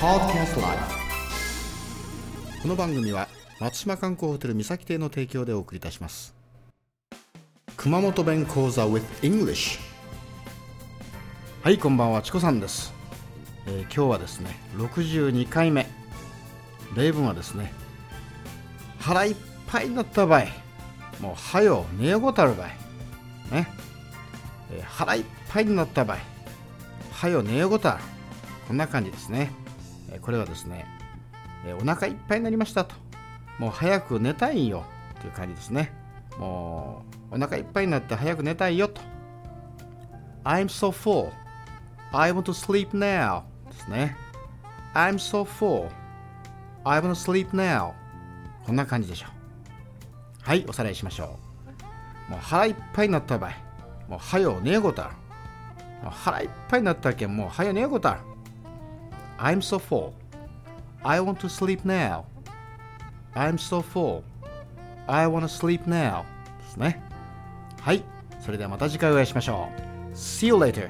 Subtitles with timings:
[0.00, 0.78] Podcast Live
[2.62, 3.26] この番組は
[3.58, 6.36] 松島観光ホテル三崎邸の提供でお送りいたします。
[7.76, 9.80] 熊本弁講座 with English
[11.64, 12.94] はいこんばんはチコさんです、
[13.66, 15.88] えー今日はですね62回目。
[16.96, 17.72] 例文はですね
[19.00, 19.36] 腹いっ
[19.66, 20.44] ぱいになった場合
[21.20, 22.68] もうはよ寝よごたる場合
[23.52, 23.66] ね、
[24.70, 26.18] えー腹いっぱいになった場合
[27.10, 27.98] はよ寝よごたる。
[28.68, 29.50] こんな感じですね、
[30.22, 30.86] これはですね、
[31.80, 32.94] お腹いっぱいになりましたと。
[33.58, 34.84] もう早く寝たいよ。
[35.20, 35.92] という感じですね。
[36.38, 39.00] もうお腹いっぱいになって早く寝たいよと。
[40.44, 41.30] I'm so full.
[42.12, 43.42] I want to sleep now.
[43.70, 44.16] ですね。
[44.94, 45.88] I'm so full.
[46.84, 47.92] I want to sleep now.
[48.64, 49.30] こんな感じでしょう。
[50.42, 51.38] はいおさらいしましょ
[52.28, 52.30] う。
[52.30, 53.52] もう腹いっぱいになった場合
[54.08, 55.04] もうはよ寝よごた
[56.02, 58.20] もう腹いっぱいになったけんもうはよ寝よごたる
[59.37, 60.13] I'm so full
[61.03, 62.25] I want to sleep now
[63.35, 64.23] I'm so full
[65.07, 66.23] I want to sleep now
[66.59, 67.01] ですね
[67.81, 68.03] はい
[68.39, 69.69] それではまた次回お会いしましょ
[70.11, 70.89] う See you later